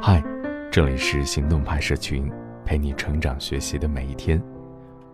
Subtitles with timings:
[0.00, 0.22] 嗨，
[0.70, 2.30] 这里是行动派社群，
[2.64, 4.40] 陪你成长学习的每一天。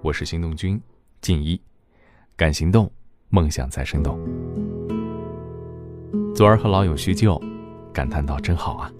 [0.00, 0.80] 我是行动君
[1.20, 1.60] 静一，
[2.34, 2.90] 敢行动，
[3.28, 4.18] 梦想才生动。
[6.34, 7.38] 昨儿和老友叙旧，
[7.92, 8.90] 感叹道：“真好啊，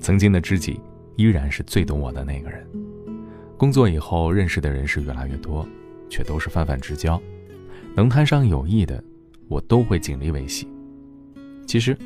[0.00, 0.80] 曾经的知己
[1.14, 2.66] 依然是最懂我的那个人。
[3.56, 5.64] 工作以后认识的人是越来越多，
[6.08, 7.22] 却都是泛泛之交，
[7.94, 9.02] 能摊上友谊的，
[9.46, 10.68] 我都会尽力维系。
[11.68, 11.96] 其实，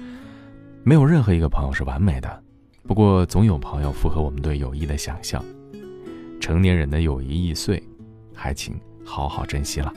[0.83, 2.44] 没有任何一个朋友是完美的。”
[2.87, 5.43] 不过，总有朋友符合我们对友谊的想象。
[6.39, 7.83] 成年人的友谊易碎，
[8.35, 9.91] 还请好好珍惜了。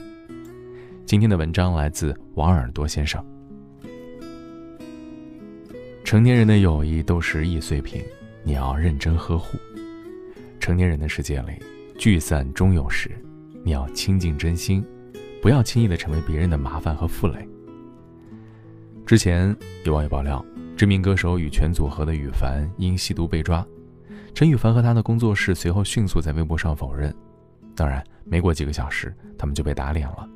[1.04, 3.22] 今天的文章来自王耳朵先生。
[6.02, 8.02] 成年人的友谊都是易碎品，
[8.42, 9.58] 你要认真呵护。
[10.58, 11.62] 成年人的世界里，
[11.98, 13.10] 聚散终有时，
[13.62, 14.82] 你要亲近真心，
[15.42, 17.46] 不要轻易的成为别人的麻烦和负累。
[19.04, 20.42] 之前有网友爆料。
[20.78, 23.66] 知名歌手羽泉组合的羽凡因吸毒被抓，
[24.32, 27.12] 陈羽凡和他的工作室随后迅速在微博上否认。
[27.74, 30.28] 当然，没过几个小时，他们就被打脸了。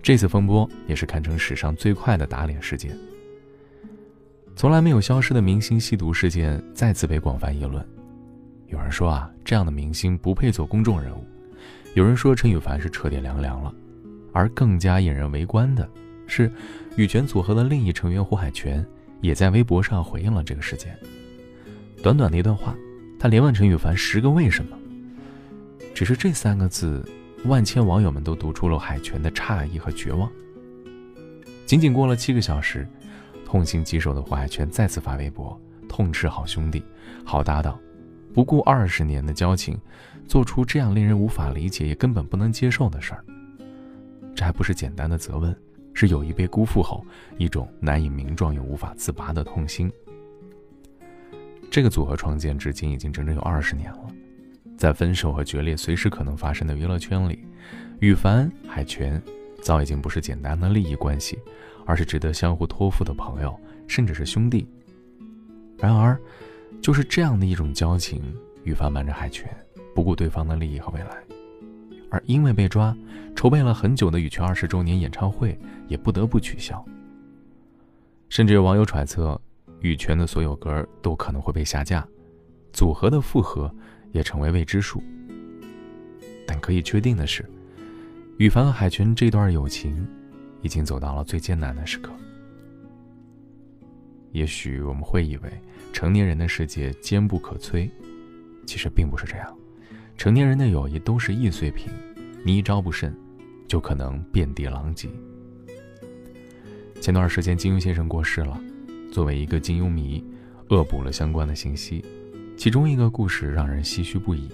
[0.00, 2.96] 这次风波也是堪称史上最快的打脸事件。
[4.54, 7.84] 从来没有消失的明星吸毒事件再次被广泛议论。
[8.68, 11.24] 有人说啊，这样的明星不配做公众人物；
[11.94, 13.74] 有人说陈羽凡是彻底凉凉了。
[14.32, 15.90] 而更加引人围观的
[16.28, 16.48] 是，
[16.94, 18.86] 羽泉组合的另一成员胡海泉。
[19.22, 20.94] 也在微博上回应了这个事件。
[22.02, 22.76] 短短的一段话，
[23.18, 24.76] 他连问陈羽凡十个为什么。
[25.94, 27.02] 只是这三个字，
[27.44, 30.30] 万千网友们都读出了海泉的诧异和绝望。
[31.64, 32.86] 仅仅过了七个小时，
[33.46, 36.82] 痛心疾首的胡海泉再次发微博痛斥好兄弟、
[37.24, 37.78] 好搭档，
[38.34, 39.78] 不顾二十年的交情，
[40.26, 43.24] 做出这样令人无法理解也根本不能接受的事儿。
[44.34, 45.54] 这还不是简单的责问。
[45.94, 47.04] 是友谊被辜负后
[47.38, 49.90] 一种难以名状又无法自拔的痛心。
[51.70, 54.06] 这个组合创建至今已经整整有二十年了，
[54.76, 57.44] 在分手和决裂随时可能发生的娱乐圈里，
[58.00, 59.22] 羽凡、海泉
[59.62, 61.38] 早已经不是简单的利益关系，
[61.86, 64.66] 而是值得相互托付的朋友，甚至是兄弟。
[65.78, 66.20] 然而，
[66.82, 68.22] 就是这样的一种交情，
[68.64, 69.48] 羽凡瞒着海泉，
[69.94, 71.22] 不顾对方的利益和未来。
[72.12, 72.94] 而因为被抓，
[73.34, 75.58] 筹备了很久的羽泉二十周年演唱会
[75.88, 76.84] 也不得不取消。
[78.28, 79.40] 甚至有网友揣测，
[79.80, 82.06] 羽泉的所有歌都可能会被下架，
[82.70, 83.74] 组合的复合
[84.12, 85.02] 也成为未知数。
[86.46, 87.48] 但可以确定的是，
[88.36, 90.06] 羽凡和海泉这段友情
[90.60, 92.12] 已经走到了最艰难的时刻。
[94.32, 95.50] 也许我们会以为
[95.94, 97.88] 成年人的世界坚不可摧，
[98.66, 99.56] 其实并不是这样。
[100.16, 101.90] 成年人的友谊都是易碎品，
[102.44, 103.12] 你一招不慎，
[103.66, 105.08] 就可能遍地狼藉。
[107.00, 108.60] 前段时间，金庸先生过世了。
[109.10, 110.24] 作为一个金庸迷，
[110.70, 112.04] 恶补了相关的信息，
[112.56, 114.48] 其中一个故事让人唏嘘不已。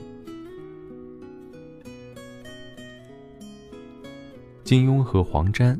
[4.64, 5.78] 金庸和黄沾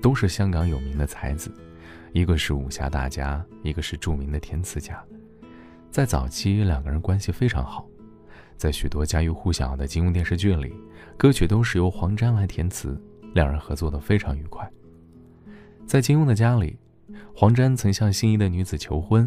[0.00, 1.50] 都是香港有名的才子，
[2.12, 5.02] 一个是武侠大家，一个是著名的填词家。
[5.90, 7.89] 在早期，两个人关系非常好。
[8.60, 10.74] 在许多家喻户晓的金庸电视剧里，
[11.16, 12.94] 歌曲都是由黄沾来填词，
[13.32, 14.70] 两人合作的非常愉快。
[15.86, 16.76] 在金庸的家里，
[17.34, 19.26] 黄沾曾向心仪的女子求婚，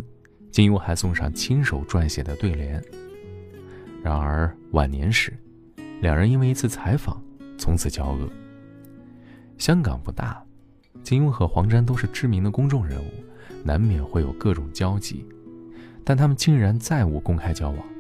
[0.51, 2.79] 金庸还送上亲手撰写的对联。
[4.03, 5.33] 然而晚年时，
[5.99, 7.19] 两人因为一次采访，
[7.57, 8.29] 从此交恶。
[9.57, 10.45] 香港不大，
[11.01, 13.09] 金庸和黄沾都是知名的公众人物，
[13.63, 15.25] 难免会有各种交集，
[16.03, 17.92] 但他们竟然再无公开交往。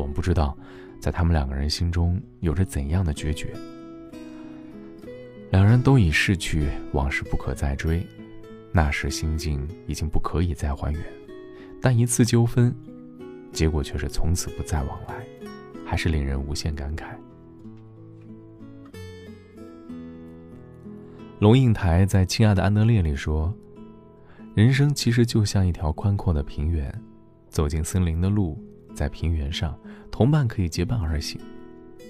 [0.00, 0.56] 我们不知道，
[0.98, 3.54] 在他们两个人心中有着怎样的决绝。
[5.50, 8.06] 两人都已逝去，往事不可再追，
[8.72, 11.02] 那时心境已经不可以再还原。
[11.82, 12.74] 但一次纠纷，
[13.52, 15.26] 结果却是从此不再往来，
[15.84, 17.08] 还是令人无限感慨。
[21.40, 23.52] 龙应台在《亲爱的安德烈》里说
[24.54, 26.90] ：“人生其实就像一条宽阔的平原，
[27.50, 28.58] 走进森林的路。”
[28.92, 29.78] 在平原上，
[30.20, 31.40] 同伴可以结伴而行；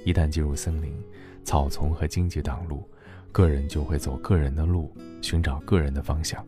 [0.05, 0.93] 一旦进入森林，
[1.45, 2.83] 草丛和荆棘挡路，
[3.31, 4.93] 个人就会走个人的路，
[5.23, 6.45] 寻找个人的方向。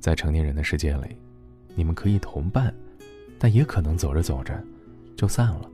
[0.00, 1.16] 在成年人的世界里，
[1.76, 2.74] 你们可以同伴，
[3.38, 4.60] 但也可能走着走着
[5.14, 5.70] 就散了。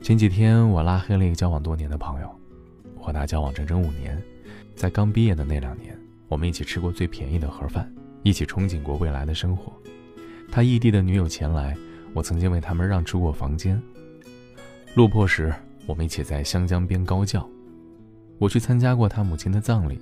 [0.00, 2.32] 前几天我拉黑了一个交往多年的朋友，
[2.96, 4.16] 和他交往整整五年，
[4.76, 5.98] 在刚毕业的那两年，
[6.28, 7.92] 我们一起吃过最便宜的盒饭，
[8.22, 9.72] 一起憧憬过未来的生活。
[10.48, 11.76] 他异地的女友前来，
[12.12, 13.80] 我曾经为他们让出过房间。
[14.94, 15.54] 落魄时，
[15.86, 17.48] 我们一起在湘江边高叫。
[18.38, 20.00] 我去参加过他母亲的葬礼，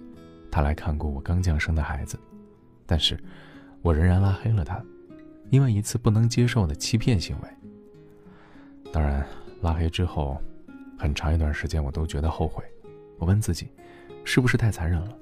[0.51, 2.19] 他来看过我刚降生的孩子，
[2.87, 3.19] 但是，
[3.83, 4.83] 我仍然拉黑了他，
[5.51, 7.49] 因为一次不能接受的欺骗行为。
[8.93, 9.27] 当然，
[9.61, 10.41] 拉黑之后，
[10.97, 12.65] 很长一段时间我都觉得后悔。
[13.19, 13.69] 我问自己，
[14.25, 15.15] 是不是太残忍了？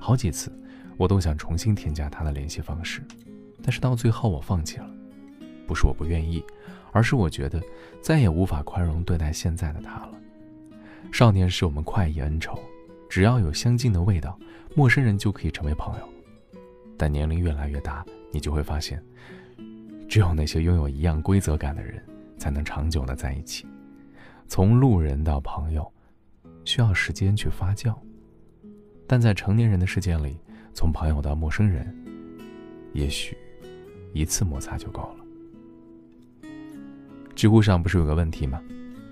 [0.00, 0.50] 好几次，
[0.96, 3.02] 我都想重新添加他的联系方式，
[3.62, 4.88] 但是到最后我放弃了。
[5.68, 6.42] 不是我不愿意，
[6.90, 7.62] 而是我觉得
[8.00, 10.12] 再也无法宽容对待现在的他了。
[11.12, 12.58] 少年时我们快意恩仇，
[13.08, 14.38] 只要有相近的味道，
[14.74, 16.08] 陌生人就可以成为朋友。
[16.96, 19.02] 但年龄越来越大，你就会发现，
[20.08, 22.02] 只有那些拥有一样规则感的人，
[22.38, 23.66] 才能长久的在一起。
[24.46, 25.92] 从路人到朋友，
[26.64, 27.94] 需要时间去发酵。
[29.06, 30.38] 但在成年人的世界里，
[30.74, 31.94] 从朋友到陌生人，
[32.92, 33.36] 也许
[34.12, 35.24] 一次摩擦就够了。
[37.38, 38.60] 知乎上不是有个问题吗？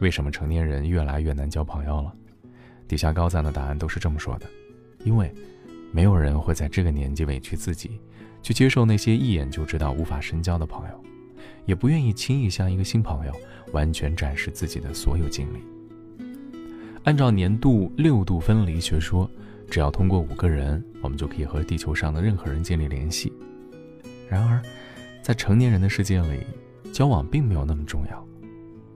[0.00, 2.12] 为什么成年人越来越难交朋友了？
[2.88, 4.46] 底下高赞的答案都是这么说的：
[5.04, 5.32] 因为。
[5.92, 8.00] 没有人会在这个年纪委屈自己，
[8.42, 11.04] 去接受那些一眼就知道无法深交的朋友，
[11.64, 13.32] 也不愿意轻易向一个新朋友
[13.72, 15.58] 完全展示自己的所有经历。
[17.04, 19.30] 按照年度六度分离学说，
[19.70, 23.32] 只要通过五个人，我们就可以和地球上的任何人建立联系。
[24.28, 24.60] 然而，
[25.22, 26.40] 在成年人的世界里，
[26.92, 28.26] 交往并没有那么重要，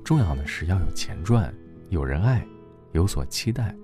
[0.03, 1.55] 重要的是要有钱赚，
[1.91, 2.47] 有人爱，
[2.93, 3.75] 有所期待，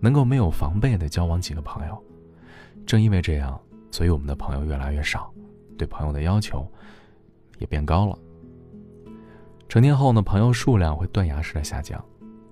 [0.00, 2.04] 能够没有防备的交往几个朋友。
[2.86, 3.60] 正因为这样，
[3.90, 5.32] 所以我们的朋友越来越少，
[5.76, 6.66] 对朋友的要求
[7.58, 8.18] 也变高了。
[9.68, 12.02] 成年后呢，朋友数量会断崖式的下降，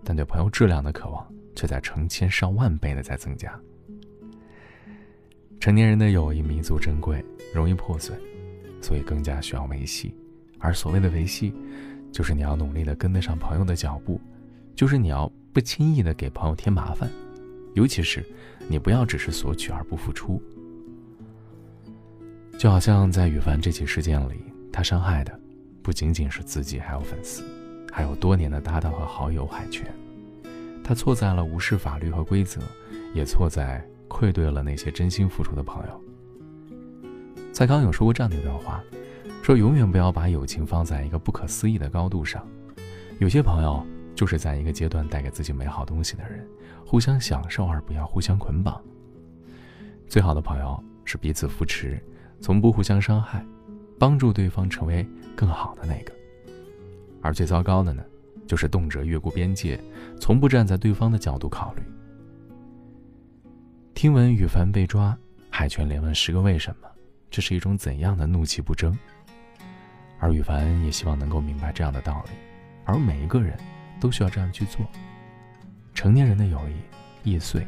[0.04, 3.58] 但对朋友质量的渴望却在成千上万倍的在增加。
[5.58, 8.14] 成年人的友谊弥足珍贵，容易破碎，
[8.82, 10.14] 所以更加需要维系。
[10.58, 11.54] 而所谓的维系，
[12.12, 14.20] 就是你要努力的跟得上朋友的脚步，
[14.74, 17.10] 就是你要不轻易的给朋友添麻烦。
[17.74, 18.24] 尤其是，
[18.68, 20.42] 你不要只是索取而不付出。
[22.58, 24.36] 就好像在羽凡这起事件里，
[24.72, 25.38] 他伤害的
[25.82, 27.44] 不仅仅是自己，还有粉丝，
[27.92, 29.86] 还有多年的搭档和好友海泉。
[30.82, 32.62] 他错在了无视法律和规则，
[33.12, 36.00] 也错在愧对了那些真心付出的朋友。
[37.52, 38.82] 蔡康永说过这样的一段话，
[39.46, 42.44] 说永远不要把友情放在一个不可思议的高度上，
[43.20, 43.86] 有些朋友。
[44.12, 46.44] 就是在一个阶段带给自己美好东西的人，
[46.86, 48.82] 互相享受而不要互相捆绑。
[50.08, 52.02] 最好的朋友是彼此扶持，
[52.40, 53.44] 从不互相伤害，
[53.98, 55.06] 帮助对方成为
[55.36, 56.12] 更好的那个。
[57.20, 58.02] 而最糟糕的呢，
[58.46, 59.78] 就是动辄越过边界，
[60.18, 61.82] 从不站在对方的角度考虑。
[63.92, 65.14] 听闻羽凡被抓，
[65.50, 66.88] 海泉连问十个为什么，
[67.30, 68.98] 这是一种怎样的怒气不争？
[70.18, 72.32] 而羽凡也希望能够明白这样的道理，
[72.84, 73.56] 而每一个人。
[73.98, 74.86] 都需要这样去做。
[75.94, 77.66] 成年人的友谊易碎，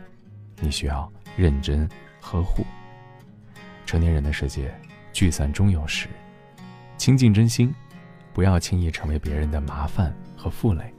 [0.61, 1.89] 你需要认真
[2.21, 2.65] 呵护。
[3.87, 4.73] 成年人的世界，
[5.12, 6.09] 聚散终有时，
[6.99, 7.75] 亲近真心，
[8.35, 10.93] 不要轻易成为别人的麻烦和负累。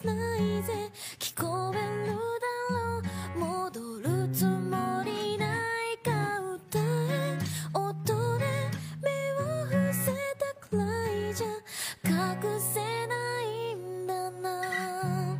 [0.00, 0.90] しないぜ。
[1.18, 3.38] 聞こえるだろう。
[3.38, 5.44] 戻るつもりな
[5.92, 7.38] いか歌え
[7.74, 8.46] 音で
[9.02, 10.84] 目を伏せたくら
[11.28, 11.48] いじゃ
[12.04, 15.36] 隠せないんだな。